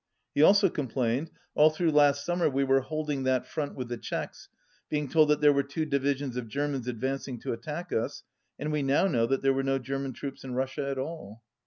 He 0.33 0.41
also 0.41 0.67
complained: 0.67 1.29
"All 1.53 1.69
through 1.69 1.91
last 1.91 2.25
sum 2.25 2.39
mer 2.39 2.49
we 2.49 2.63
were 2.63 2.79
holding 2.81 3.21
that 3.21 3.45
front 3.45 3.75
with 3.75 3.87
the 3.87 3.97
Czechs, 3.97 4.49
being 4.89 5.07
told 5.07 5.29
that 5.29 5.41
there 5.41 5.53
were 5.53 5.61
two 5.61 5.85
divisions 5.85 6.35
of 6.37 6.47
Ger 6.47 6.67
mans 6.67 6.87
advancing 6.87 7.39
to 7.41 7.53
attack 7.53 7.93
us, 7.93 8.23
and 8.57 8.71
we 8.71 8.81
now 8.81 9.05
know 9.05 9.27
that 9.27 9.43
there 9.43 9.53
were 9.53 9.61
no 9.61 9.77
German 9.77 10.13
troops 10.13 10.43
in 10.43 10.55
Russia 10.55 10.89
at 10.89 10.97
all." 10.97 11.43